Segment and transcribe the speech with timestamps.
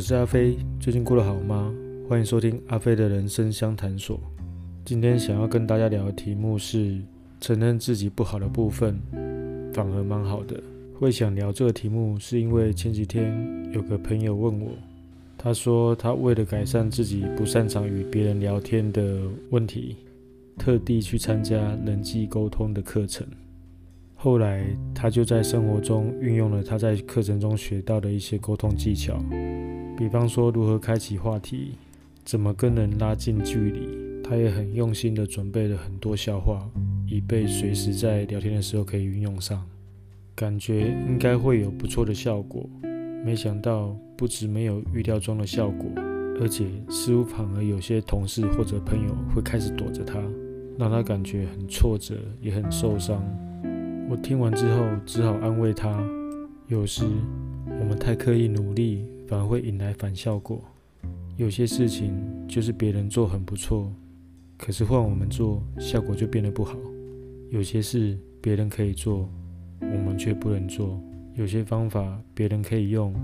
[0.00, 1.70] 我是阿飞，最近过得好吗？
[2.08, 4.18] 欢迎收听阿飞的人生相谈所。
[4.82, 7.02] 今天想要跟大家聊的题目是
[7.38, 8.98] 承认自己不好的部分，
[9.74, 10.58] 反而蛮好的。
[10.98, 13.30] 会想聊这个题目，是因为前几天
[13.74, 14.70] 有个朋友问我，
[15.36, 19.96] 他说他为了改善自己不擅长与别人聊天的问题，
[20.56, 23.26] 特地去参加人际沟通的课程。
[24.14, 29.22] 后来，他就在生活中运用了他在课程中学到的一些沟通技巧，
[30.00, 31.72] 比方说如何开启话题，
[32.24, 33.86] 怎么跟人拉近距离。
[34.24, 36.66] 他也很用心地准备了很多笑话，
[37.06, 39.62] 以备随时在聊天的时候可以运用上，
[40.34, 42.66] 感觉应该会有不错的效果。
[43.22, 45.90] 没想到，不止没有预料中的效果，
[46.40, 50.18] 而且似乎反而有些同事或者朋友会开始躲着他，
[50.78, 53.22] 让他感觉很挫折，也很受伤。
[54.08, 56.02] 我听完之后，只好安慰他。
[56.68, 57.04] 有时
[57.66, 60.60] 我们太刻意努力，反而会引来反效果。
[61.36, 62.12] 有些事情
[62.48, 63.88] 就是别人做很不错，
[64.58, 66.76] 可是换我们做，效果就变得不好。
[67.48, 69.30] 有些事别人可以做，
[69.80, 71.00] 我们却不能做。
[71.36, 73.14] 有些方法别人可以用，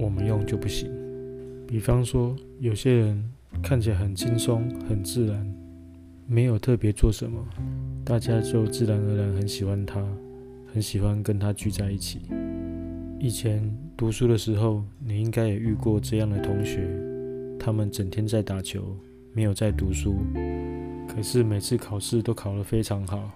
[0.00, 0.90] 我们用就不行。
[1.64, 3.24] 比方说，有些人
[3.62, 5.54] 看起来很轻松、很自然，
[6.26, 7.38] 没有特别做什么，
[8.04, 10.04] 大家就自然而然很喜欢他。
[10.74, 12.22] 很喜欢跟他聚在一起。
[13.20, 13.62] 以前
[14.02, 16.90] 读书的时候，你应该也遇过这样的同学，
[17.56, 18.96] 他们整天在打球，
[19.32, 20.16] 没有在读书，
[21.06, 23.30] 可是每次考试都考得非常好。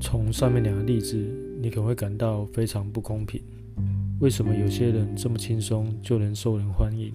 [0.00, 1.18] 从上面两个例子，
[1.60, 3.42] 你可能会感到非常不公平。
[4.20, 7.12] 为什么有些人这么轻松就能受人欢迎，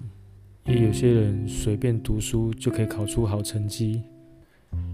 [0.68, 4.04] 也有些人随便读书就可以考出好成绩？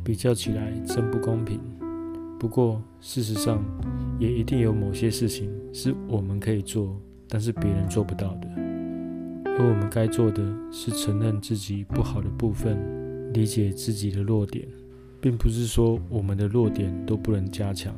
[0.02, 1.60] 比较起来，真不公平。
[2.40, 3.62] 不过，事实上，
[4.18, 6.96] 也一定有某些事情是我们可以做，
[7.34, 8.48] 但是别人做不到的。
[9.58, 12.78] 而我们该做的是承认自己不好的部分，
[13.34, 14.68] 理解自己的弱点，
[15.22, 17.96] 并不是说我们的弱点都不能加强。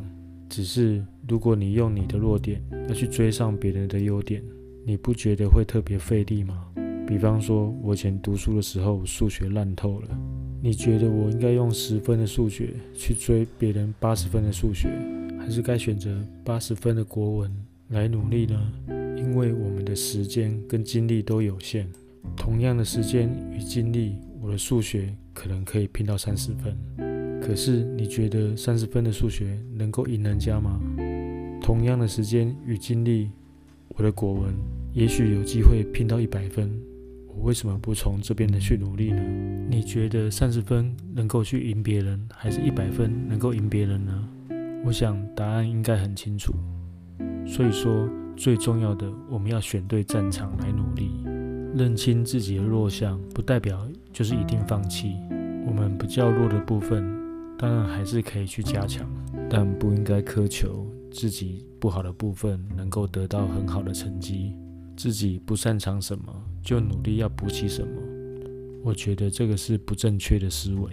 [0.49, 4.43] 只是，如果你用你的弱点要去追上别人的优点，
[4.85, 6.67] 你不觉得会特别费力吗？
[7.07, 10.07] 比方说，我以前读书的时候，数学烂透了。
[10.61, 14.89] 你觉得我应该用十分的数学去追别人八十分的数学，
[15.39, 17.51] 还是该选择八十分的国文
[17.89, 19.02] 来努力呢？
[19.15, 21.87] 因为我们的时间跟精力都有限，
[22.35, 26.77] 同样的时间与精力，我的数学可能可以拼到三十分。
[27.41, 30.79] 可是你觉得三十分的数学能够赢人家吗？
[31.61, 33.29] 同样的时间与精力，
[33.89, 34.53] 我的国文
[34.93, 36.71] 也许有机会拼到一百分。
[37.27, 39.21] 我为什么不从这边的去努力呢？
[39.69, 44.29] 你觉得三十分能够去赢别人，还是一百分能够赢别人呢？
[44.85, 46.53] 我想答案应该很清楚。
[47.45, 51.11] 所以说，最重要的，我们要选对战场来努力，
[51.75, 55.15] 认清自己的弱项，不代表就是一定放弃。
[55.65, 57.03] 我们比较弱的部分，
[57.57, 59.09] 当然还是可以去加强，
[59.49, 64.53] 但不应该苛求自己不好的部分能够得到很好的成绩。
[64.95, 66.25] 自己不擅长什么，
[66.61, 67.89] 就努力要补齐什么。
[68.83, 70.91] 我觉得这个是不正确的思维，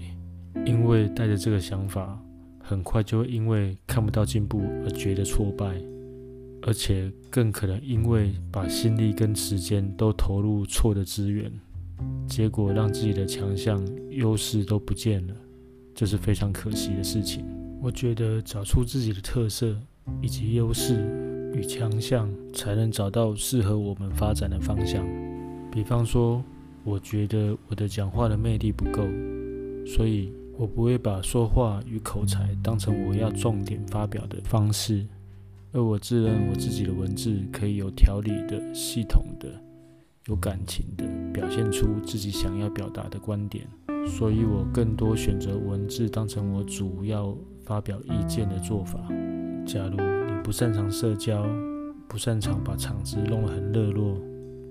[0.65, 2.19] 因为带着这个想法，
[2.61, 5.75] 很快就会因为看不到进步而觉得挫败，
[6.63, 11.51] 而且更可能因为把心力跟时间都投入错的资源，
[12.27, 15.35] 结果让自己的强项、优势都不见了，
[15.95, 17.45] 这是非常可惜的事情。
[17.83, 19.77] 我觉得找出自己的特色
[20.21, 21.29] 以及优势。
[21.53, 25.05] 与强项才能找到适合我们发展的方向。
[25.69, 26.41] 比方说，
[26.85, 29.03] 我觉得我的讲话的魅力不够，
[29.85, 35.05] 所以我不会把说话与口才当成我要重点发表的方式，
[35.73, 39.49] 而我自认我自己的文字可以有条理的、系统的、
[40.27, 43.69] 有感情的表现出自己想要表达的观点，
[44.07, 48.99] 所以我更多选择文字当成我主要发表意见的做法。
[49.65, 51.47] 假如你不擅长社交，
[52.09, 54.19] 不擅长把场子弄得很热络，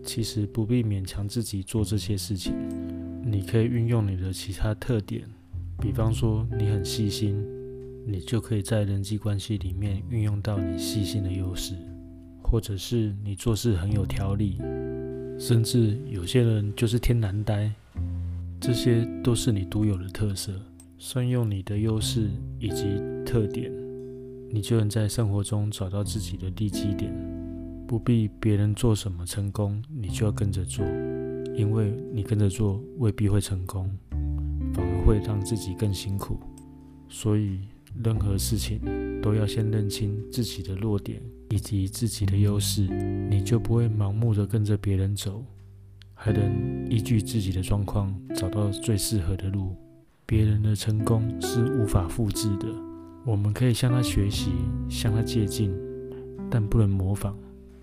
[0.03, 2.53] 其实不必勉强自己做这些事情。
[3.23, 5.23] 你可以运用你的其他特点，
[5.79, 7.41] 比方说你很细心，
[8.05, 11.75] 你就可以在人际关系里面运用到你细心的优势；
[12.41, 14.57] 或者是你做事很有条理，
[15.37, 17.71] 甚至有些人就是天然呆，
[18.59, 20.53] 这些都是你独有的特色。
[20.97, 22.29] 善用你的优势
[22.59, 23.71] 以及特点。
[24.51, 27.13] 你就能在生活中找到自己的利基点，
[27.87, 30.83] 不必别人做什么成功，你就要跟着做，
[31.55, 33.89] 因为你跟着做未必会成功，
[34.73, 36.39] 反而会让自己更辛苦。
[37.07, 37.59] 所以，
[38.03, 38.79] 任何事情
[39.21, 42.87] 都要先认清自己的弱点以及自己的优势，
[43.29, 45.43] 你就不会盲目的跟着别人走，
[46.13, 49.75] 还能依据自己的状况找到最适合的路。
[50.25, 52.67] 别人的成功是无法复制的，
[53.25, 54.51] 我们可以向他学习，
[54.87, 55.71] 向他借鉴，
[56.51, 57.35] 但不能模仿。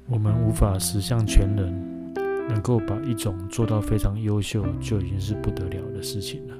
[0.08, 2.14] 我们无法十项全能，
[2.48, 6.54] 能够把一种做到非常优秀，就已经是不得了的事情了。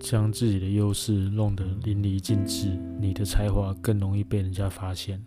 [0.00, 5.22] 将自己的优势弄得淋漓尽致，你的才华更容易被人家发现。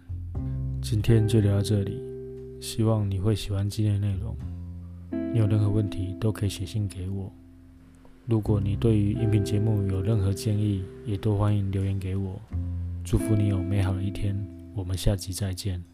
[0.81, 2.01] 今天就聊到这里，
[2.59, 4.35] 希望你会喜欢今天的内容。
[5.31, 7.31] 你有任何问题都可以写信给我。
[8.25, 12.41] 如果你对于音频节目有任何建议，也都欢迎留言给我。
[13.03, 14.35] 祝福你有美好的一天，
[14.73, 15.92] 我们下集再见。